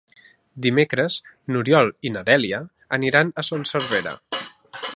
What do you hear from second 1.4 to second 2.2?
n'Oriol i